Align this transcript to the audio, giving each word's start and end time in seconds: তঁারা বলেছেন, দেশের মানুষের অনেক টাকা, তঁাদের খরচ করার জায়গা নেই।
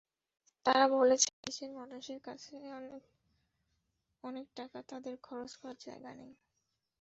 তঁারা 0.65 0.85
বলেছেন, 0.95 1.33
দেশের 1.45 1.71
মানুষের 1.71 2.19
অনেক 4.23 4.47
টাকা, 4.55 4.77
তঁাদের 4.89 5.15
খরচ 5.21 5.51
করার 5.55 5.77
জায়গা 5.81 6.11
নেই। 6.19 6.33